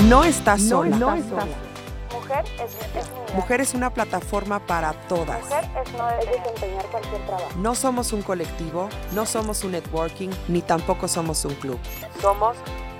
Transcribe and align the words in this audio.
No 0.00 0.24
estás 0.24 0.62
sola. 0.62 0.96
No 0.96 1.14
estás 1.14 1.46
Mujer 2.12 2.44
es. 2.58 3.34
Mujer 3.34 3.60
es 3.60 3.74
una 3.74 3.92
plataforma 3.92 4.66
para 4.66 4.92
todas. 5.06 5.42
Mujer 5.42 5.64
es 5.64 5.92
no 5.92 6.10
es 6.10 6.26
desempeñar 6.26 6.86
cualquier 6.86 7.26
trabajo. 7.26 7.50
No 7.56 7.74
somos 7.74 8.12
un 8.12 8.22
colectivo, 8.22 8.88
no 9.12 9.26
somos 9.26 9.64
un 9.64 9.72
networking, 9.72 10.30
ni 10.48 10.62
tampoco 10.62 11.08
somos 11.08 11.44
un 11.44 11.54
club. 11.56 11.78
Somos 12.20 12.56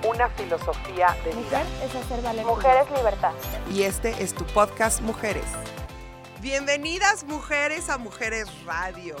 una 0.07 0.29
filosofía 0.29 1.17
de 1.25 1.31
vida. 1.33 1.63
es 1.83 1.95
hacer 1.95 2.21
valer. 2.21 2.45
Mujer 2.45 2.85
es 2.85 2.97
libertad. 2.97 3.31
Y 3.73 3.83
este 3.83 4.23
es 4.23 4.35
tu 4.35 4.45
podcast 4.45 5.01
Mujeres. 5.01 5.45
Bienvenidas 6.41 7.23
mujeres 7.23 7.89
a 7.89 7.97
Mujeres 7.97 8.47
Radio. 8.65 9.15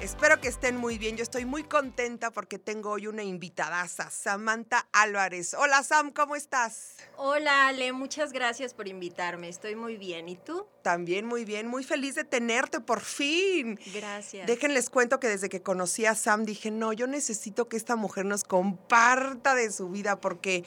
Espero 0.00 0.40
que 0.40 0.48
estén 0.48 0.76
muy 0.76 0.98
bien. 0.98 1.16
Yo 1.16 1.22
estoy 1.22 1.44
muy 1.44 1.62
contenta 1.62 2.30
porque 2.30 2.58
tengo 2.58 2.90
hoy 2.90 3.06
una 3.06 3.22
invitadaza, 3.22 4.10
Samantha 4.10 4.86
Álvarez. 4.92 5.54
Hola 5.54 5.82
Sam, 5.82 6.12
¿cómo 6.12 6.36
estás? 6.36 6.96
Hola 7.16 7.68
Ale, 7.68 7.92
muchas 7.92 8.32
gracias 8.32 8.74
por 8.74 8.88
invitarme. 8.88 9.48
Estoy 9.48 9.76
muy 9.76 9.96
bien. 9.96 10.28
¿Y 10.28 10.36
tú? 10.36 10.66
También 10.84 11.24
muy 11.24 11.46
bien, 11.46 11.66
muy 11.66 11.82
feliz 11.82 12.14
de 12.14 12.24
tenerte 12.24 12.78
por 12.78 13.00
fin. 13.00 13.80
Gracias. 13.94 14.46
Déjenles 14.46 14.90
cuento 14.90 15.18
que 15.18 15.28
desde 15.28 15.48
que 15.48 15.62
conocí 15.62 16.04
a 16.04 16.14
Sam 16.14 16.44
dije, 16.44 16.70
no, 16.70 16.92
yo 16.92 17.06
necesito 17.06 17.70
que 17.70 17.78
esta 17.78 17.96
mujer 17.96 18.26
nos 18.26 18.44
comparta 18.44 19.54
de 19.54 19.72
su 19.72 19.88
vida 19.88 20.20
porque 20.20 20.62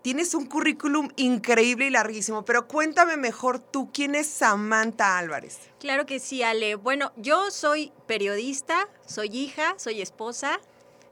tienes 0.00 0.32
un 0.32 0.46
currículum 0.46 1.10
increíble 1.16 1.88
y 1.88 1.90
larguísimo. 1.90 2.46
Pero 2.46 2.66
cuéntame 2.66 3.18
mejor 3.18 3.58
tú, 3.58 3.90
¿quién 3.92 4.14
es 4.14 4.26
Samantha 4.26 5.18
Álvarez? 5.18 5.58
Claro 5.80 6.06
que 6.06 6.18
sí, 6.18 6.42
Ale. 6.42 6.76
Bueno, 6.76 7.12
yo 7.16 7.50
soy 7.50 7.92
periodista, 8.06 8.88
soy 9.06 9.28
hija, 9.36 9.74
soy 9.76 10.00
esposa. 10.00 10.60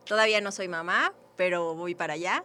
Todavía 0.06 0.40
no 0.40 0.50
soy 0.50 0.68
mamá, 0.68 1.12
pero 1.36 1.74
voy 1.74 1.94
para 1.94 2.14
allá. 2.14 2.42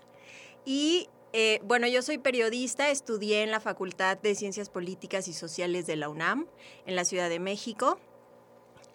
Y 0.66 1.08
eh, 1.34 1.62
bueno, 1.64 1.88
yo 1.88 2.02
soy 2.02 2.18
periodista, 2.18 2.90
estudié 2.90 3.44
en 3.44 3.52
la 3.52 3.60
Facultad 3.60 4.18
de 4.18 4.36
Ciencias 4.36 4.70
Políticas 4.70 5.28
y 5.28 5.34
Sociales 5.34 5.88
de 5.88 5.96
la 5.96 6.10
UNAM, 6.10 6.48
en 6.86 6.96
la 6.96 7.06
Ciudad 7.06 7.30
de 7.30 7.40
México. 7.40 8.00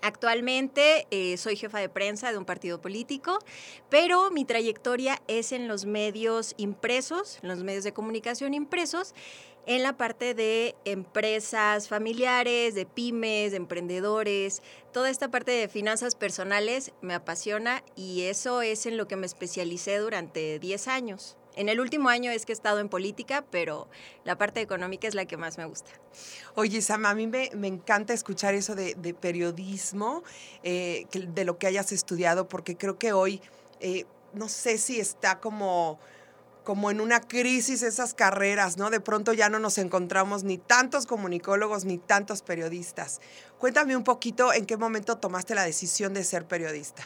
Actualmente 0.03 1.07
eh, 1.11 1.37
soy 1.39 1.57
jefa 1.57 1.79
de 1.79 1.89
prensa 1.89 2.31
de 2.31 2.39
un 2.39 2.45
partido 2.45 2.81
político, 2.81 3.39
pero 3.89 4.31
mi 4.31 4.45
trayectoria 4.45 5.20
es 5.27 5.53
en 5.53 5.67
los 5.67 5.87
medios 5.87 6.55
impresos, 6.59 7.39
en 7.42 7.48
los 7.48 7.64
medios 7.64 7.83
de 7.83 7.92
comunicación 7.92 8.53
impresos, 8.53 9.14
en 9.67 9.83
la 9.83 9.97
parte 9.97 10.34
de 10.34 10.77
empresas 10.84 11.89
familiares, 11.89 12.75
de 12.75 12.87
pymes, 12.87 13.51
de 13.51 13.57
emprendedores. 13.57 14.62
Toda 14.92 15.11
esta 15.11 15.31
parte 15.31 15.51
de 15.51 15.69
finanzas 15.69 16.14
personales 16.14 16.92
me 17.01 17.14
apasiona 17.14 17.83
y 17.97 18.23
eso 18.23 18.62
es 18.62 18.87
en 18.87 18.97
lo 18.97 19.09
que 19.09 19.17
me 19.17 19.27
especialicé 19.27 19.97
durante 19.97 20.59
10 20.59 20.89
años. 20.89 21.37
En 21.57 21.71
el 21.71 21.81
último 21.81 22.11
año 22.11 22.31
es 22.31 22.45
que 22.47 22.53
he 22.53 22.55
estado 22.55 22.81
en 22.81 22.89
política, 22.89 23.45
pero 23.51 23.89
la 24.25 24.37
parte 24.37 24.61
económica 24.61 25.09
es 25.09 25.15
la 25.15 25.25
que 25.25 25.37
más 25.37 25.57
me 25.59 25.65
gusta. 25.65 25.91
Oye, 26.55 26.83
Sam, 26.83 27.07
a 27.07 27.15
mí 27.15 27.27
me, 27.27 27.51
me 27.55 27.67
encanta 27.67 28.13
escuchar 28.13 28.55
eso 28.55 28.75
de, 28.75 28.95
periodismo, 29.19 30.23
eh, 30.63 31.07
de 31.13 31.45
lo 31.45 31.59
que 31.59 31.67
hayas 31.67 31.93
estudiado, 31.93 32.47
porque 32.48 32.77
creo 32.77 32.98
que 32.98 33.13
hoy, 33.13 33.41
eh, 33.81 34.05
no 34.35 34.48
sé 34.48 34.79
si 34.79 35.01
está 35.01 35.41
como 35.41 35.98
como 36.67 36.91
en 36.91 37.01
una 37.01 37.21
crisis 37.21 37.83
esas 37.83 38.13
carreras, 38.13 38.77
¿no? 38.77 38.91
De 38.91 38.98
pronto 38.98 39.33
ya 39.33 39.48
no 39.48 39.61
nos 39.61 39.79
encontramos 39.79 40.43
ni 40.43 40.59
tantos 40.59 41.07
comunicólogos 41.07 41.85
ni 41.85 41.97
tantos 41.97 42.43
periodistas. 42.43 43.20
Cuéntame 43.59 43.97
un 43.97 44.03
poquito 44.03 44.53
en 44.53 44.67
qué 44.67 44.77
momento 44.77 45.17
tomaste 45.17 45.55
la 45.55 45.63
decisión 45.63 46.13
de 46.13 46.25
ser 46.25 46.45
periodista. 46.45 47.05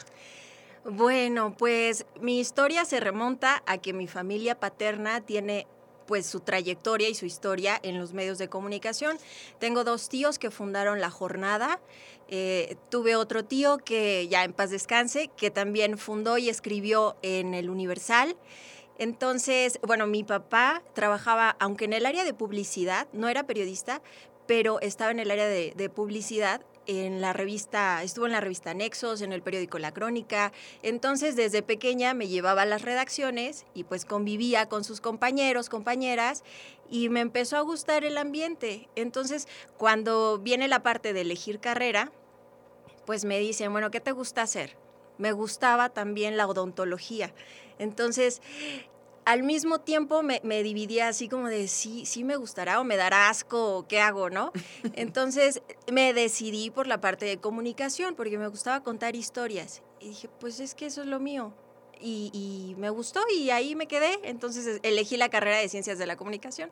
Bueno, 0.83 1.55
pues 1.55 2.07
mi 2.21 2.39
historia 2.39 2.85
se 2.85 2.99
remonta 2.99 3.61
a 3.67 3.77
que 3.77 3.93
mi 3.93 4.07
familia 4.07 4.59
paterna 4.59 5.21
tiene 5.21 5.67
pues 6.07 6.25
su 6.25 6.39
trayectoria 6.39 7.07
y 7.07 7.13
su 7.13 7.27
historia 7.27 7.79
en 7.83 7.99
los 7.99 8.13
medios 8.13 8.39
de 8.39 8.49
comunicación. 8.49 9.19
Tengo 9.59 9.83
dos 9.83 10.09
tíos 10.09 10.39
que 10.39 10.49
fundaron 10.49 10.99
La 10.99 11.11
Jornada. 11.11 11.79
Eh, 12.29 12.77
tuve 12.89 13.15
otro 13.15 13.45
tío 13.45 13.77
que 13.77 14.27
ya 14.27 14.43
en 14.43 14.53
paz 14.53 14.71
descanse, 14.71 15.29
que 15.37 15.51
también 15.51 15.99
fundó 15.99 16.39
y 16.39 16.49
escribió 16.49 17.15
en 17.21 17.53
El 17.53 17.69
Universal. 17.69 18.35
Entonces, 18.97 19.79
bueno, 19.85 20.07
mi 20.07 20.23
papá 20.23 20.81
trabajaba, 20.95 21.57
aunque 21.59 21.85
en 21.85 21.93
el 21.93 22.07
área 22.07 22.23
de 22.23 22.33
publicidad, 22.33 23.07
no 23.13 23.29
era 23.29 23.45
periodista, 23.45 24.01
pero 24.47 24.79
estaba 24.79 25.11
en 25.11 25.19
el 25.19 25.29
área 25.29 25.47
de, 25.47 25.73
de 25.75 25.89
publicidad 25.89 26.65
en 26.87 27.21
la 27.21 27.33
revista, 27.33 28.03
estuvo 28.03 28.25
en 28.25 28.31
la 28.31 28.41
revista 28.41 28.73
Nexos, 28.73 29.21
en 29.21 29.33
el 29.33 29.41
periódico 29.41 29.79
La 29.79 29.93
Crónica. 29.93 30.51
Entonces, 30.81 31.35
desde 31.35 31.61
pequeña 31.61 32.13
me 32.13 32.27
llevaba 32.27 32.63
a 32.63 32.65
las 32.65 32.81
redacciones 32.81 33.65
y 33.73 33.83
pues 33.83 34.05
convivía 34.05 34.67
con 34.67 34.83
sus 34.83 35.01
compañeros, 35.01 35.69
compañeras, 35.69 36.43
y 36.89 37.09
me 37.09 37.21
empezó 37.21 37.57
a 37.57 37.61
gustar 37.61 38.03
el 38.03 38.17
ambiente. 38.17 38.89
Entonces, 38.95 39.47
cuando 39.77 40.39
viene 40.39 40.67
la 40.67 40.83
parte 40.83 41.13
de 41.13 41.21
elegir 41.21 41.59
carrera, 41.59 42.11
pues 43.05 43.25
me 43.25 43.39
dicen, 43.39 43.71
bueno, 43.71 43.91
¿qué 43.91 43.99
te 43.99 44.11
gusta 44.11 44.41
hacer? 44.41 44.75
Me 45.17 45.31
gustaba 45.31 45.89
también 45.89 46.37
la 46.37 46.47
odontología. 46.47 47.33
Entonces, 47.79 48.41
al 49.25 49.43
mismo 49.43 49.79
tiempo 49.79 50.23
me, 50.23 50.41
me 50.43 50.63
dividía 50.63 51.07
así 51.07 51.27
como 51.29 51.47
de 51.47 51.67
sí, 51.67 52.05
sí 52.05 52.23
me 52.23 52.35
gustará 52.35 52.79
o 52.79 52.83
me 52.83 52.97
dará 52.97 53.29
asco 53.29 53.77
o 53.77 53.87
qué 53.87 53.99
hago, 53.99 54.29
¿no? 54.29 54.51
Entonces 54.93 55.61
me 55.91 56.13
decidí 56.13 56.69
por 56.69 56.87
la 56.87 57.01
parte 57.01 57.25
de 57.25 57.37
comunicación 57.37 58.15
porque 58.15 58.37
me 58.37 58.47
gustaba 58.47 58.81
contar 58.81 59.15
historias. 59.15 59.81
Y 59.99 60.09
dije, 60.09 60.29
pues 60.39 60.59
es 60.59 60.73
que 60.73 60.87
eso 60.87 61.01
es 61.01 61.07
lo 61.07 61.19
mío. 61.19 61.53
Y, 62.01 62.29
y 62.33 62.75
me 62.79 62.89
gustó 62.89 63.21
y 63.33 63.49
ahí 63.51 63.75
me 63.75 63.87
quedé. 63.87 64.19
Entonces 64.23 64.79
elegí 64.83 65.17
la 65.17 65.29
carrera 65.29 65.57
de 65.57 65.69
ciencias 65.69 65.97
de 65.97 66.05
la 66.05 66.17
comunicación. 66.17 66.69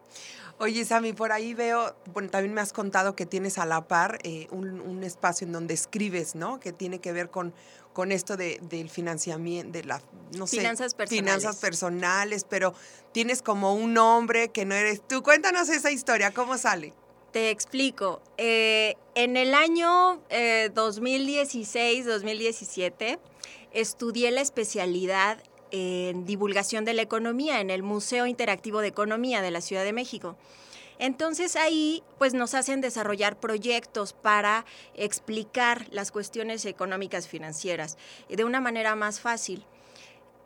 Oye, 0.58 0.84
Sammy, 0.84 1.14
por 1.14 1.32
ahí 1.32 1.54
veo, 1.54 1.96
bueno, 2.14 2.30
también 2.30 2.54
me 2.54 2.62
has 2.62 2.74
contado 2.74 3.16
que 3.16 3.26
tienes 3.26 3.58
a 3.58 3.66
la 3.66 3.88
par 3.88 4.20
eh, 4.24 4.48
un, 4.52 4.82
un 4.82 5.04
espacio 5.04 5.48
en 5.48 5.54
donde 5.54 5.74
escribes, 5.74 6.36
¿no? 6.36 6.60
Que 6.60 6.74
tiene 6.74 7.00
que 7.00 7.14
ver 7.14 7.30
con, 7.30 7.54
con 7.94 8.12
esto 8.12 8.38
de, 8.38 8.60
del 8.64 8.90
financiamiento, 8.90 9.72
de 9.72 9.84
la, 9.84 10.02
no 10.38 10.48
sé, 10.48 10.58
Finanzas 10.58 10.94
personales. 10.94 11.26
finanzas 11.26 11.56
personales, 11.58 12.46
pero 12.48 12.74
tienes 13.12 13.42
como 13.42 13.74
un 13.74 13.94
nombre 13.94 14.50
que 14.50 14.66
no 14.66 14.76
eres 14.76 15.02
tú. 15.08 15.24
Cuéntanos 15.24 15.70
esa 15.70 15.92
historia, 15.92 16.32
¿cómo 16.32 16.58
sale? 16.58 16.94
Te 17.32 17.50
explico. 17.52 18.22
Eh, 18.38 18.96
en 19.16 19.38
el 19.38 19.54
año 19.54 20.20
eh, 20.30 20.72
2016-2017 20.74 23.20
estudié 23.74 24.32
la 24.32 24.42
especialidad 24.42 25.44
en 25.72 26.26
divulgación 26.26 26.86
de 26.86 26.94
la 26.94 27.02
economía 27.02 27.62
en 27.62 27.70
el 27.70 27.84
Museo 27.84 28.26
Interactivo 28.26 28.82
de 28.82 28.88
Economía 28.88 29.42
de 29.42 29.52
la 29.52 29.62
Ciudad 29.62 29.84
de 29.84 29.94
México. 29.94 30.36
Entonces 30.98 31.56
ahí 31.56 32.04
pues 32.18 32.34
nos 32.34 32.54
hacen 32.54 32.82
desarrollar 32.82 33.40
proyectos 33.40 34.12
para 34.14 34.66
explicar 34.96 35.88
las 35.92 36.12
cuestiones 36.12 36.66
económicas 36.66 37.28
financieras 37.28 37.98
de 38.28 38.44
una 38.44 38.60
manera 38.60 38.96
más 38.96 39.22
fácil. 39.22 39.66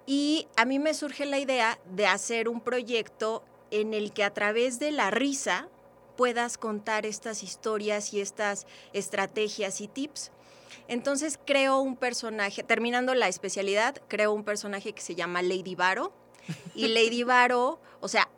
Y 0.05 0.47
a 0.55 0.65
mí 0.65 0.77
me 0.77 0.93
surge 0.93 1.25
la 1.25 1.39
idea 1.39 1.79
de 1.95 2.05
hacer 2.05 2.49
un 2.49 2.61
proyecto 2.61 3.43
en 3.71 3.95
el 3.95 4.13
que 4.13 4.23
a 4.23 4.33
través 4.33 4.77
de 4.77 4.91
la 4.91 5.09
risa 5.09 5.69
puedas 6.15 6.59
contar 6.59 7.07
estas 7.07 7.41
historias 7.41 8.13
y 8.13 8.21
estas 8.21 8.67
estrategias 8.93 9.81
y 9.81 9.87
tips. 9.87 10.31
Entonces 10.87 11.39
creo 11.45 11.79
un 11.79 11.95
personaje, 11.95 12.63
terminando 12.63 13.13
la 13.15 13.27
especialidad, 13.27 13.95
creo 14.07 14.33
un 14.33 14.43
personaje 14.43 14.93
que 14.93 15.01
se 15.01 15.15
llama 15.15 15.41
Lady 15.41 15.75
Varo. 15.75 16.13
Y 16.75 16.87
Lady 16.93 17.23
Varo, 17.23 17.79
o 18.01 18.07
sea, 18.07 18.29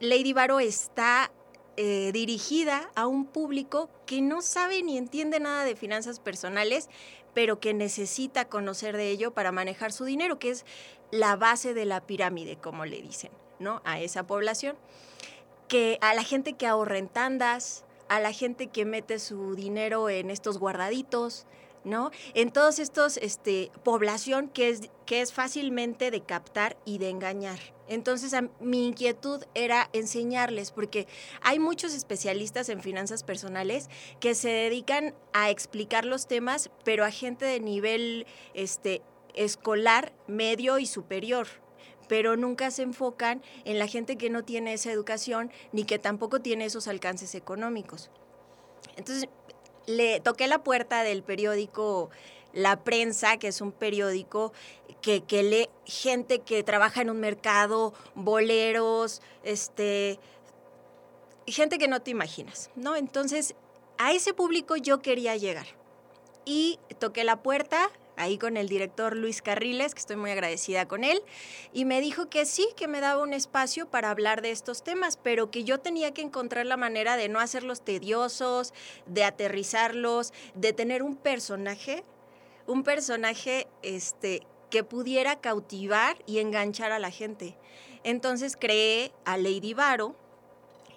Lady 0.00 0.32
Varo 0.32 0.60
está 0.60 1.30
eh, 1.76 2.10
dirigida 2.12 2.90
a 2.94 3.06
un 3.06 3.26
público 3.26 3.88
que 4.06 4.22
no 4.22 4.42
sabe 4.42 4.82
ni 4.82 4.98
entiende 4.98 5.40
nada 5.40 5.64
de 5.64 5.76
finanzas 5.76 6.20
personales, 6.20 6.88
pero 7.34 7.60
que 7.60 7.74
necesita 7.74 8.46
conocer 8.46 8.96
de 8.96 9.10
ello 9.10 9.32
para 9.32 9.52
manejar 9.52 9.92
su 9.92 10.04
dinero, 10.04 10.38
que 10.38 10.50
es 10.50 10.64
la 11.10 11.36
base 11.36 11.74
de 11.74 11.84
la 11.84 12.00
pirámide, 12.00 12.56
como 12.56 12.84
le 12.84 13.00
dicen, 13.00 13.30
¿no? 13.58 13.82
A 13.84 14.00
esa 14.00 14.26
población. 14.26 14.76
Que 15.68 15.98
a 16.00 16.14
la 16.14 16.24
gente 16.24 16.54
que 16.54 16.66
ahorra 16.66 16.98
en 16.98 17.08
tandas, 17.08 17.84
a 18.08 18.20
la 18.20 18.32
gente 18.32 18.66
que 18.66 18.84
mete 18.84 19.18
su 19.18 19.54
dinero 19.54 20.08
en 20.08 20.30
estos 20.30 20.58
guardaditos, 20.58 21.46
¿no? 21.84 22.10
En 22.34 22.50
todos 22.50 22.78
estos, 22.78 23.16
este, 23.16 23.70
población 23.82 24.48
que 24.48 24.68
es, 24.68 24.90
que 25.06 25.20
es 25.20 25.32
fácilmente 25.32 26.10
de 26.10 26.22
captar 26.22 26.76
y 26.84 26.98
de 26.98 27.08
engañar. 27.08 27.58
Entonces, 27.88 28.34
a, 28.34 28.48
mi 28.60 28.86
inquietud 28.86 29.42
era 29.54 29.90
enseñarles, 29.92 30.70
porque 30.70 31.06
hay 31.40 31.58
muchos 31.58 31.94
especialistas 31.94 32.68
en 32.68 32.82
finanzas 32.82 33.24
personales 33.24 33.88
que 34.20 34.34
se 34.34 34.48
dedican 34.48 35.14
a 35.32 35.50
explicar 35.50 36.04
los 36.04 36.26
temas, 36.26 36.70
pero 36.84 37.04
a 37.04 37.10
gente 37.10 37.44
de 37.44 37.60
nivel 37.60 38.26
este, 38.54 39.02
escolar, 39.34 40.12
medio 40.26 40.78
y 40.78 40.86
superior 40.86 41.48
pero 42.08 42.36
nunca 42.36 42.72
se 42.72 42.82
enfocan 42.82 43.40
en 43.64 43.78
la 43.78 43.86
gente 43.86 44.18
que 44.18 44.30
no 44.30 44.42
tiene 44.42 44.72
esa 44.72 44.90
educación 44.90 45.52
ni 45.70 45.84
que 45.84 46.00
tampoco 46.00 46.40
tiene 46.40 46.64
esos 46.64 46.88
alcances 46.88 47.36
económicos. 47.36 48.10
Entonces, 48.96 49.28
le 49.90 50.20
toqué 50.20 50.46
la 50.46 50.62
puerta 50.62 51.02
del 51.02 51.22
periódico 51.22 52.10
La 52.52 52.82
Prensa, 52.82 53.36
que 53.38 53.48
es 53.48 53.60
un 53.60 53.72
periódico 53.72 54.52
que, 55.00 55.42
lee 55.42 55.68
gente 55.84 56.40
que 56.40 56.62
trabaja 56.62 57.02
en 57.02 57.10
un 57.10 57.20
mercado, 57.20 57.94
boleros, 58.14 59.22
este, 59.44 60.18
gente 61.46 61.78
que 61.78 61.88
no 61.88 62.00
te 62.00 62.10
imaginas, 62.10 62.70
¿no? 62.76 62.96
Entonces, 62.96 63.54
a 63.98 64.12
ese 64.12 64.34
público 64.34 64.76
yo 64.76 65.00
quería 65.00 65.36
llegar. 65.36 65.66
Y 66.44 66.78
toqué 66.98 67.24
la 67.24 67.42
puerta 67.42 67.90
ahí 68.20 68.38
con 68.38 68.56
el 68.56 68.68
director 68.68 69.16
Luis 69.16 69.42
Carriles, 69.42 69.94
que 69.94 70.00
estoy 70.00 70.16
muy 70.16 70.30
agradecida 70.30 70.86
con 70.86 71.04
él, 71.04 71.22
y 71.72 71.84
me 71.84 72.00
dijo 72.00 72.28
que 72.28 72.46
sí, 72.46 72.68
que 72.76 72.88
me 72.88 73.00
daba 73.00 73.22
un 73.22 73.32
espacio 73.32 73.88
para 73.90 74.10
hablar 74.10 74.42
de 74.42 74.50
estos 74.50 74.82
temas, 74.82 75.16
pero 75.16 75.50
que 75.50 75.64
yo 75.64 75.78
tenía 75.78 76.12
que 76.12 76.22
encontrar 76.22 76.66
la 76.66 76.76
manera 76.76 77.16
de 77.16 77.28
no 77.28 77.40
hacerlos 77.40 77.82
tediosos, 77.82 78.72
de 79.06 79.24
aterrizarlos, 79.24 80.32
de 80.54 80.72
tener 80.72 81.02
un 81.02 81.16
personaje, 81.16 82.04
un 82.66 82.84
personaje 82.84 83.66
este, 83.82 84.46
que 84.70 84.84
pudiera 84.84 85.40
cautivar 85.40 86.16
y 86.26 86.38
enganchar 86.38 86.92
a 86.92 86.98
la 86.98 87.10
gente. 87.10 87.56
Entonces 88.04 88.56
creé 88.56 89.12
a 89.24 89.36
Lady 89.36 89.74
Varo, 89.74 90.14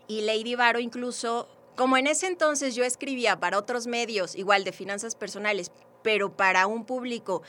y 0.08 0.22
Lady 0.22 0.56
Varo 0.56 0.80
incluso 0.80 1.48
como 1.76 1.98
en 1.98 2.08
ese 2.08 2.28
entonces 2.28 2.76
yo 2.76 2.84
escribía 2.84 3.40
para 3.40 3.58
otros 3.58 3.88
medios, 3.88 4.36
igual 4.36 4.64
de 4.64 4.72
finanzas 4.72 5.16
personales, 5.16 5.72
pero 6.04 6.36
para 6.36 6.68
un 6.68 6.86
público 6.86 7.42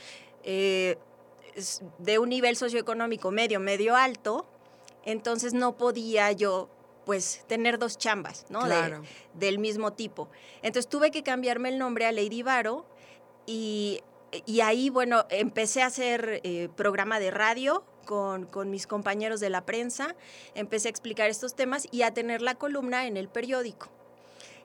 eh, 0.43 0.97
de 1.99 2.19
un 2.19 2.29
nivel 2.29 2.55
socioeconómico 2.55 3.31
medio, 3.31 3.59
medio 3.59 3.95
alto, 3.95 4.45
entonces 5.03 5.53
no 5.53 5.77
podía 5.77 6.31
yo 6.31 6.69
pues 7.05 7.43
tener 7.47 7.77
dos 7.77 7.97
chambas, 7.97 8.45
¿no? 8.49 8.61
del 9.35 9.59
mismo 9.59 9.93
tipo. 9.93 10.27
Entonces 10.63 10.89
tuve 10.89 11.11
que 11.11 11.21
cambiarme 11.21 11.69
el 11.69 11.77
nombre 11.77 12.07
a 12.07 12.11
Lady 12.11 12.41
Varo 12.41 12.85
y, 13.45 14.01
ahí, 14.63 14.89
bueno, 14.89 15.25
empecé 15.29 15.83
a 15.83 15.85
hacer 15.85 16.41
eh, 16.43 16.69
programa 16.75 17.19
de 17.19 17.29
radio 17.29 17.85
con, 18.05 18.47
con, 18.47 18.71
mis 18.71 18.87
compañeros 18.87 19.39
de 19.39 19.51
la 19.51 19.65
prensa, 19.65 20.15
empecé 20.55 20.87
a 20.87 20.91
explicar 20.91 21.29
estos 21.29 21.55
temas 21.55 21.87
y 21.91 22.01
a 22.01 22.11
tener 22.11 22.41
la 22.41 22.55
columna 22.55 23.05
en 23.05 23.17
el 23.17 23.29
periódico 23.29 23.89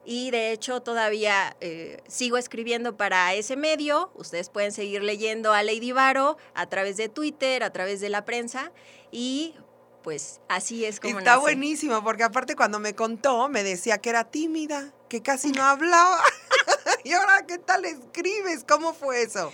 y 0.05 0.31
de 0.31 0.53
hecho 0.53 0.81
todavía 0.81 1.57
eh, 1.61 2.03
sigo 2.09 2.37
escribiendo 2.37 2.97
para 2.97 3.35
ese 3.35 3.57
medio. 3.57 4.11
Ustedes 4.15 4.49
pueden 4.49 4.73
seguir 4.73 5.03
leyendo 5.03 5.53
a 5.53 5.63
Lady 5.63 5.93
Varo 5.93 6.37
a 6.55 6.67
través 6.67 6.97
de 6.97 7.09
Twitter, 7.09 7.63
a 7.63 7.71
través 7.71 8.01
de 8.01 8.09
la 8.09 8.25
prensa 8.25 8.73
y 9.11 9.55
pues 10.03 10.41
así 10.49 10.85
es 10.85 10.99
como 10.99 11.19
Está 11.19 11.37
buenísimo 11.37 12.03
porque 12.03 12.23
aparte 12.23 12.57
cuando 12.57 12.79
me 12.79 12.95
contó 12.95 13.49
me 13.49 13.63
decía 13.63 13.99
que 13.99 14.11
era 14.11 14.25
tímida, 14.25 14.93
que 15.09 15.23
casi 15.23 15.53
no 15.53 15.63
hablaba. 15.65 16.21
y 17.05 17.13
ahora, 17.13 17.45
¿qué 17.47 17.59
tal 17.59 17.85
escribes? 17.85 18.65
¿Cómo 18.67 18.95
fue 18.95 19.23
eso? 19.23 19.53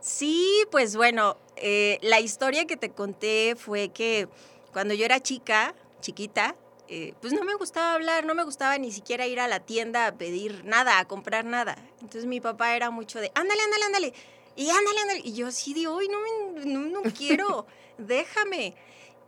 Sí, 0.00 0.64
pues 0.70 0.96
bueno, 0.96 1.36
eh, 1.56 1.98
la 2.02 2.20
historia 2.20 2.66
que 2.66 2.76
te 2.76 2.90
conté 2.90 3.54
fue 3.56 3.90
que 3.90 4.28
cuando 4.72 4.94
yo 4.94 5.04
era 5.04 5.20
chica, 5.20 5.74
chiquita, 6.00 6.56
eh, 6.92 7.14
pues 7.20 7.32
no 7.32 7.44
me 7.44 7.54
gustaba 7.54 7.94
hablar, 7.94 8.24
no 8.24 8.34
me 8.34 8.42
gustaba 8.42 8.76
ni 8.76 8.90
siquiera 8.90 9.24
ir 9.24 9.38
a 9.38 9.46
la 9.46 9.60
tienda 9.60 10.08
a 10.08 10.12
pedir 10.18 10.64
nada, 10.64 10.98
a 10.98 11.04
comprar 11.06 11.44
nada. 11.44 11.76
Entonces 12.00 12.26
mi 12.26 12.40
papá 12.40 12.74
era 12.74 12.90
mucho 12.90 13.20
de, 13.20 13.30
ándale, 13.36 13.62
ándale, 13.62 13.84
ándale, 13.84 14.14
y 14.56 14.70
ándale, 14.70 15.00
ándale. 15.00 15.20
Y 15.22 15.34
yo 15.34 15.46
así 15.46 15.72
de, 15.72 15.86
hoy 15.86 16.08
no, 16.08 16.18
no, 16.64 17.00
no 17.00 17.02
quiero, 17.16 17.66
déjame. 17.96 18.74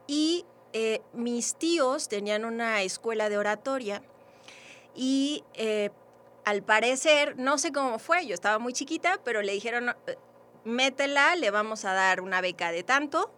Y 0.08 0.44
eh, 0.72 1.02
mis 1.12 1.54
tíos 1.54 2.08
tenían 2.08 2.44
una 2.44 2.82
escuela 2.82 3.28
de 3.28 3.38
oratoria 3.38 4.02
y 4.96 5.44
eh, 5.54 5.90
al 6.44 6.64
parecer, 6.64 7.38
no 7.38 7.58
sé 7.58 7.70
cómo 7.70 8.00
fue, 8.00 8.26
yo 8.26 8.34
estaba 8.34 8.58
muy 8.58 8.72
chiquita, 8.72 9.20
pero 9.22 9.40
le 9.40 9.52
dijeron, 9.52 9.94
métela, 10.64 11.36
le 11.36 11.52
vamos 11.52 11.84
a 11.84 11.92
dar 11.92 12.20
una 12.20 12.40
beca 12.40 12.72
de 12.72 12.82
tanto 12.82 13.30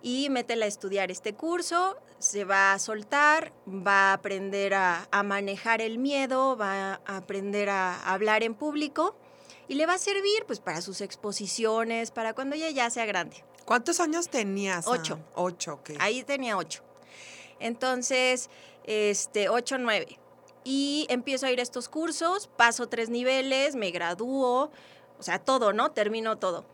y 0.00 0.30
métela 0.30 0.64
a 0.64 0.68
estudiar 0.68 1.10
este 1.10 1.34
curso, 1.34 1.98
se 2.18 2.44
va 2.44 2.72
a 2.72 2.78
soltar, 2.78 3.52
va 3.66 4.10
a 4.10 4.12
aprender 4.14 4.74
a, 4.74 5.08
manejar 5.24 5.80
el 5.80 5.98
miedo, 5.98 6.56
va 6.56 7.00
a 7.06 7.16
aprender 7.16 7.68
a 7.70 8.00
hablar 8.12 8.42
en 8.42 8.54
público 8.54 9.16
y 9.68 9.74
le 9.74 9.86
va 9.86 9.94
a 9.94 9.98
servir 9.98 10.44
pues 10.46 10.60
para 10.60 10.80
sus 10.80 11.00
exposiciones, 11.00 12.10
para 12.10 12.34
cuando 12.34 12.56
ella 12.56 12.70
ya 12.70 12.90
sea 12.90 13.06
grande. 13.06 13.44
¿Cuántos 13.64 14.00
años 14.00 14.28
tenías? 14.28 14.86
Ocho. 14.86 15.18
Ocho, 15.34 15.74
ok. 15.74 15.90
Ahí 16.00 16.22
tenía 16.24 16.56
ocho. 16.56 16.82
Entonces, 17.60 18.48
este, 18.84 19.48
ocho, 19.48 19.78
nueve. 19.78 20.18
Y 20.64 21.06
empiezo 21.10 21.46
a 21.46 21.50
ir 21.50 21.60
a 21.60 21.62
estos 21.62 21.88
cursos, 21.88 22.48
paso 22.56 22.88
tres 22.88 23.10
niveles, 23.10 23.76
me 23.76 23.90
gradúo, 23.90 24.70
o 25.18 25.22
sea, 25.22 25.38
todo, 25.38 25.72
¿no? 25.72 25.92
Termino 25.92 26.38
todo. 26.38 26.64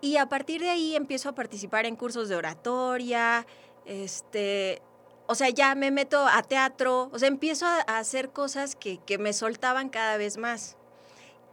Y 0.00 0.16
a 0.18 0.28
partir 0.28 0.60
de 0.60 0.70
ahí 0.70 0.96
empiezo 0.96 1.28
a 1.30 1.34
participar 1.34 1.86
en 1.86 1.96
cursos 1.96 2.28
de 2.28 2.36
oratoria, 2.36 3.46
este, 3.86 4.80
o 5.26 5.34
sea, 5.34 5.50
ya 5.50 5.74
me 5.74 5.90
meto 5.90 6.26
a 6.26 6.42
teatro, 6.42 7.10
o 7.12 7.18
sea, 7.18 7.28
empiezo 7.28 7.66
a, 7.66 7.80
hacer 7.80 8.30
cosas 8.30 8.76
que, 8.76 8.98
que, 8.98 9.18
me 9.18 9.32
soltaban 9.32 9.88
cada 9.88 10.16
vez 10.16 10.36
más. 10.36 10.76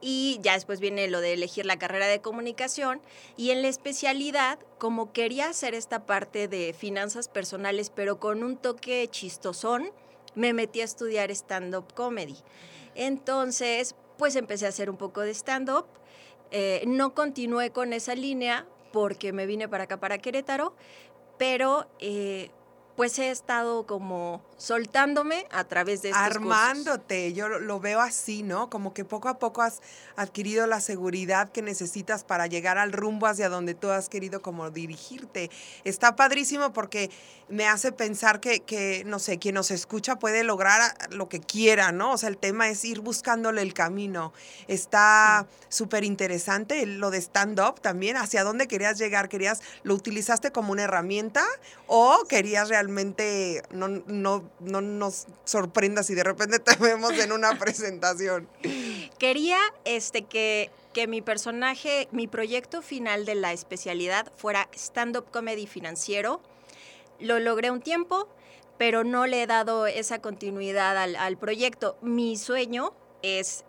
Y 0.04 0.40
ya 0.42 0.54
después 0.54 0.80
viene 0.80 1.08
lo 1.08 1.22
de 1.22 1.34
elegir 1.34 1.66
la 1.66 1.78
carrera 1.78 2.08
de 2.08 2.22
comunicación. 2.22 3.02
Y 3.38 3.52
en 3.52 3.62
la 3.62 3.68
especialidad, 3.68 4.58
como 4.80 5.14
quería 5.14 5.50
hacer 5.50 5.76
esta 5.76 6.08
parte 6.08 6.48
de 6.48 6.74
finanzas 6.74 7.28
personales, 7.28 7.92
pero 7.94 8.20
con 8.20 8.44
un 8.44 8.58
toque 8.58 9.08
chistosón, 9.12 9.92
me 10.34 10.54
metí 10.54 10.82
a 10.82 10.86
estudiar 10.86 11.30
stand-up 11.32 11.94
comedy. 11.94 12.38
Entonces, 12.96 13.96
pues 14.18 14.36
empecé 14.36 14.66
a 14.66 14.70
hacer 14.70 14.90
un 14.90 14.98
poco 14.98 15.22
de 15.22 15.32
stand-up. 15.32 15.86
Eh, 16.52 16.84
no 16.88 17.14
continué 17.14 17.72
con 17.72 17.94
esa 17.94 18.16
línea 18.16 18.66
porque 18.92 19.34
me 19.34 19.46
vine 19.46 19.70
para 19.70 19.86
acá, 19.86 20.00
para 20.00 20.18
Querétaro, 20.18 20.76
pero 21.42 21.88
eh, 21.98 22.52
pues 22.96 23.18
he 23.20 23.32
estado 23.32 23.86
como 23.86 24.42
soltándome 24.58 25.48
a 25.52 25.64
través 25.64 26.02
de 26.02 26.10
estos 26.10 26.22
Armándote, 26.22 27.34
yo 27.34 27.48
lo 27.50 27.80
veo 27.80 28.00
así, 28.00 28.44
¿no? 28.44 28.70
Como 28.70 28.94
que 28.94 29.06
poco 29.06 29.30
a 29.30 29.40
poco 29.40 29.62
has 29.62 29.82
adquirido 30.16 30.68
la 30.68 30.82
seguridad 30.82 31.52
que 31.52 31.62
necesitas 31.62 32.24
para 32.24 32.48
llegar 32.48 32.78
al 32.78 32.92
rumbo 32.92 33.26
hacia 33.26 33.50
donde 33.50 33.74
tú 33.74 33.90
has 33.90 34.10
querido 34.10 34.42
como 34.42 34.70
dirigirte. 34.70 35.50
Está 35.84 36.16
padrísimo 36.16 36.74
porque 36.74 37.10
me 37.50 37.68
hace 37.68 37.92
pensar 37.92 38.40
que, 38.40 38.60
que 38.60 39.04
no 39.06 39.20
sé, 39.20 39.40
quien 39.40 39.56
nos 39.56 39.72
escucha 39.72 40.20
puede 40.20 40.44
lograr 40.44 40.96
lo 41.10 41.28
que 41.28 41.40
quiera, 41.40 41.92
¿no? 41.92 42.14
O 42.14 42.18
sea, 42.18 42.30
el 42.30 42.38
tema 42.38 42.70
es 42.70 42.86
ir 42.86 43.00
buscándole 43.00 43.62
el 43.62 43.74
camino. 43.74 44.32
Está 44.68 45.48
súper 45.70 46.04
interesante 46.04 46.86
lo 46.86 47.10
de 47.10 47.18
stand-up 47.18 47.82
también. 47.82 48.18
¿Hacia 48.18 48.44
dónde 48.44 48.68
querías 48.68 48.98
llegar? 48.98 49.28
¿Querías, 49.28 49.62
lo 49.84 49.96
utilizaste 49.96 50.52
como 50.52 50.72
una 50.72 50.84
herramienta 50.84 51.44
o 51.88 52.24
querías 52.30 52.70
realmente 52.70 52.81
no, 52.88 53.88
no 54.08 54.50
no 54.60 54.82
nos 54.82 55.28
sorprendas 55.44 56.08
si 56.08 56.16
de 56.16 56.24
repente 56.24 56.60
te 56.60 56.76
vemos 56.80 57.12
en 57.14 57.32
una 57.32 57.58
presentación. 57.58 58.48
Quería 59.20 59.60
este, 59.86 60.24
que, 60.24 60.72
que 60.94 61.08
mi 61.08 61.22
personaje, 61.22 62.08
mi 62.12 62.28
proyecto 62.28 62.82
final 62.82 63.26
de 63.26 63.36
la 63.36 63.54
especialidad 63.54 64.32
fuera 64.36 64.70
stand-up 64.74 65.30
comedy 65.32 65.68
financiero. 65.68 66.42
Lo 67.20 67.40
logré 67.40 67.70
un 67.72 67.82
tiempo, 67.82 68.28
pero 68.78 69.04
no 69.04 69.28
le 69.28 69.44
he 69.44 69.48
dado 69.48 69.86
esa 69.88 70.20
continuidad 70.22 70.98
al, 70.98 71.16
al 71.16 71.38
proyecto. 71.38 71.98
Mi 72.02 72.38
sueño 72.38 72.94
es 73.22 73.64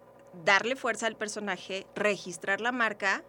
darle 0.45 0.76
fuerza 0.76 1.07
al 1.07 1.16
personaje, 1.16 1.87
registrar 1.95 2.61
la 2.61 2.73
marca, 2.73 3.23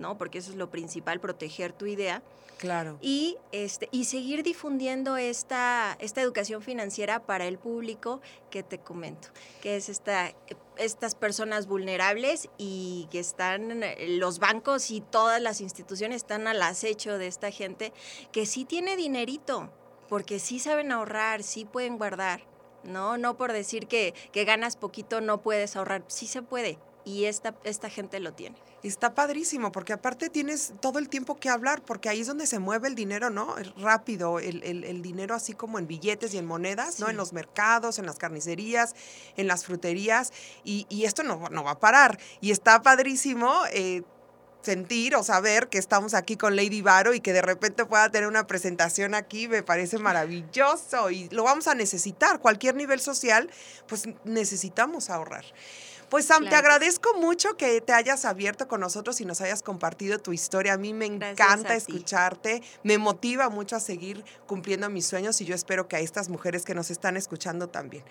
¿no? 0.00 0.18
Porque 0.18 0.38
eso 0.38 0.50
es 0.50 0.56
lo 0.56 0.70
principal, 0.70 1.20
proteger 1.20 1.72
tu 1.72 1.86
idea 1.86 2.22
Claro. 2.60 2.98
Y, 3.00 3.38
este, 3.52 3.88
y 3.90 4.04
seguir 4.04 4.42
difundiendo 4.42 5.16
esta, 5.16 5.96
esta 5.98 6.20
educación 6.20 6.60
financiera 6.60 7.24
para 7.24 7.46
el 7.46 7.56
público 7.58 8.20
que 8.50 8.62
te 8.62 8.78
comento, 8.78 9.28
que 9.62 9.76
es 9.76 9.88
esta, 9.88 10.34
estas 10.76 11.14
personas 11.14 11.66
vulnerables 11.66 12.50
y 12.58 13.08
que 13.10 13.18
están, 13.18 13.80
los 14.18 14.40
bancos 14.40 14.90
y 14.90 15.00
todas 15.00 15.40
las 15.40 15.62
instituciones 15.62 16.16
están 16.16 16.46
al 16.46 16.60
acecho 16.60 17.16
de 17.16 17.28
esta 17.28 17.50
gente 17.50 17.94
que 18.30 18.44
sí 18.44 18.66
tiene 18.66 18.94
dinerito, 18.94 19.70
porque 20.10 20.38
sí 20.38 20.58
saben 20.58 20.92
ahorrar, 20.92 21.42
sí 21.42 21.64
pueden 21.64 21.96
guardar. 21.96 22.42
No, 22.84 23.16
no 23.16 23.38
por 23.38 23.54
decir 23.54 23.86
que, 23.86 24.12
que 24.32 24.44
ganas 24.44 24.76
poquito 24.76 25.22
no 25.22 25.40
puedes 25.40 25.76
ahorrar, 25.76 26.04
sí 26.08 26.26
se 26.26 26.42
puede 26.42 26.78
y 27.04 27.24
esta, 27.24 27.54
esta 27.64 27.90
gente 27.90 28.20
lo 28.20 28.32
tiene. 28.32 28.56
Está 28.82 29.14
padrísimo, 29.14 29.72
porque 29.72 29.92
aparte 29.92 30.30
tienes 30.30 30.72
todo 30.80 30.98
el 30.98 31.08
tiempo 31.08 31.38
que 31.38 31.48
hablar, 31.48 31.82
porque 31.82 32.08
ahí 32.08 32.20
es 32.20 32.26
donde 32.26 32.46
se 32.46 32.58
mueve 32.58 32.88
el 32.88 32.94
dinero, 32.94 33.28
¿no? 33.28 33.54
Rápido, 33.76 34.38
el, 34.38 34.62
el, 34.62 35.02
dinero 35.02 35.34
así 35.34 35.52
como 35.52 35.78
en 35.78 35.86
billetes 35.86 36.32
y 36.34 36.38
en 36.38 36.46
monedas, 36.46 36.98
¿no? 36.98 37.08
En 37.08 37.16
los 37.16 37.32
mercados, 37.32 37.98
en 37.98 38.06
las 38.06 38.16
carnicerías, 38.16 38.94
en 39.36 39.46
las 39.46 39.66
fruterías, 39.66 40.32
y, 40.64 40.86
y 40.88 41.04
esto 41.04 41.22
no, 41.22 41.48
no, 41.50 41.64
va 41.64 41.72
a 41.72 41.80
parar. 41.80 42.18
Y 42.40 42.50
está 42.52 42.82
padrísimo. 42.82 43.54
Eh, 43.72 44.02
sentir 44.62 45.16
o 45.16 45.22
saber 45.22 45.68
que 45.68 45.78
estamos 45.78 46.14
aquí 46.14 46.36
con 46.36 46.56
Lady 46.56 46.82
Varo 46.82 47.14
y 47.14 47.20
que 47.20 47.32
de 47.32 47.42
repente 47.42 47.86
pueda 47.86 48.10
tener 48.10 48.28
una 48.28 48.46
presentación 48.46 49.14
aquí, 49.14 49.48
me 49.48 49.62
parece 49.62 49.98
maravilloso 49.98 51.10
y 51.10 51.28
lo 51.30 51.44
vamos 51.44 51.66
a 51.66 51.74
necesitar. 51.74 52.40
Cualquier 52.40 52.74
nivel 52.74 53.00
social, 53.00 53.50
pues 53.86 54.06
necesitamos 54.24 55.08
ahorrar. 55.10 55.44
Pues 56.10 56.24
Sam, 56.24 56.48
te 56.48 56.56
agradezco 56.56 57.14
mucho 57.14 57.56
que 57.56 57.80
te 57.80 57.92
hayas 57.92 58.24
abierto 58.24 58.66
con 58.66 58.80
nosotros 58.80 59.20
y 59.20 59.24
nos 59.24 59.40
hayas 59.40 59.62
compartido 59.62 60.18
tu 60.18 60.32
historia. 60.32 60.72
A 60.72 60.76
mí 60.76 60.92
me 60.92 61.06
encanta 61.06 61.76
escucharte, 61.76 62.62
me 62.82 62.98
motiva 62.98 63.48
mucho 63.48 63.76
a 63.76 63.80
seguir 63.80 64.24
cumpliendo 64.48 64.90
mis 64.90 65.06
sueños 65.06 65.40
y 65.40 65.44
yo 65.44 65.54
espero 65.54 65.86
que 65.86 65.94
a 65.94 66.00
estas 66.00 66.28
mujeres 66.28 66.64
que 66.64 66.74
nos 66.74 66.90
están 66.90 67.16
escuchando 67.16 67.68
también. 67.68 68.02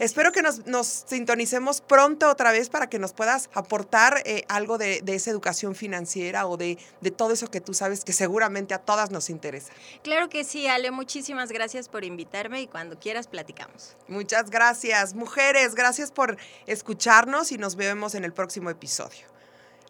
Espero 0.00 0.32
que 0.32 0.42
nos, 0.42 0.66
nos, 0.66 0.86
sintonicemos 0.86 1.80
pronto 1.80 2.28
otra 2.28 2.50
vez 2.50 2.70
para 2.70 2.88
que 2.88 2.98
nos 2.98 3.12
puedas 3.12 3.50
aportar 3.54 4.22
eh, 4.24 4.44
algo 4.48 4.78
de, 4.78 5.00
de, 5.02 5.14
esa 5.14 5.30
educación 5.30 5.74
financiera 5.74 6.46
o 6.46 6.56
de, 6.56 6.78
de, 7.00 7.10
todo 7.10 7.32
eso 7.32 7.48
que 7.48 7.60
tú 7.60 7.74
sabes 7.74 8.04
que 8.04 8.12
seguramente 8.12 8.74
a 8.74 8.78
todas 8.78 9.10
nos 9.10 9.30
interesa. 9.30 9.72
Claro 10.02 10.28
que 10.28 10.44
sí, 10.44 10.66
Ale. 10.66 10.90
Muchísimas 10.90 11.50
gracias 11.50 11.88
por 11.88 12.04
invitarme 12.04 12.62
y 12.62 12.66
cuando 12.66 12.98
quieras 12.98 13.26
platicamos. 13.26 13.96
Muchas 14.08 14.50
gracias. 14.50 15.14
Mujeres, 15.14 15.74
gracias 15.74 16.10
por 16.10 16.36
escucharnos 16.66 17.52
y 17.52 17.58
nos 17.58 17.76
vemos 17.76 18.14
en 18.14 18.24
el 18.24 18.32
próximo 18.32 18.70
episodio. 18.70 19.32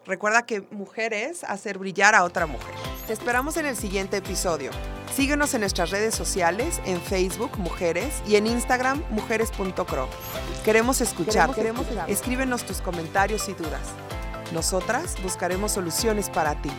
Recuerda 0.05 0.45
que 0.45 0.61
mujeres 0.71 1.43
hacer 1.45 1.77
brillar 1.77 2.13
a 2.13 2.23
otra 2.23 2.45
mujer. 2.45 2.73
Te 3.07 3.13
esperamos 3.13 3.57
en 3.57 3.65
el 3.65 3.77
siguiente 3.77 4.17
episodio. 4.17 4.71
Síguenos 5.15 5.53
en 5.53 5.59
nuestras 5.59 5.91
redes 5.91 6.15
sociales, 6.15 6.81
en 6.85 6.99
Facebook 6.99 7.51
Mujeres 7.59 8.23
y 8.27 8.35
en 8.35 8.47
Instagram 8.47 9.03
mujeres.cro. 9.11 10.09
Queremos 10.65 11.01
escuchar, 11.01 11.53
queremos 11.53 11.85
escríbenos 12.07 12.63
tus 12.63 12.81
comentarios 12.81 13.47
y 13.47 13.53
dudas. 13.53 13.89
Nosotras 14.53 15.15
buscaremos 15.21 15.71
soluciones 15.71 16.31
para 16.31 16.59
ti. 16.59 16.71